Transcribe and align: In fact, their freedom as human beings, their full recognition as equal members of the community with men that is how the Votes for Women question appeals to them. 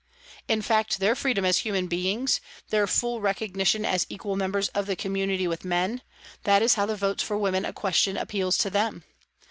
In 0.47 0.63
fact, 0.63 0.97
their 0.97 1.13
freedom 1.13 1.45
as 1.45 1.59
human 1.59 1.85
beings, 1.85 2.41
their 2.69 2.87
full 2.87 3.21
recognition 3.21 3.85
as 3.85 4.07
equal 4.09 4.35
members 4.35 4.67
of 4.69 4.87
the 4.87 4.95
community 4.95 5.47
with 5.47 5.63
men 5.63 6.01
that 6.43 6.63
is 6.63 6.73
how 6.73 6.87
the 6.87 6.95
Votes 6.95 7.21
for 7.21 7.37
Women 7.37 7.71
question 7.73 8.17
appeals 8.17 8.57
to 8.57 8.71
them. 8.71 9.03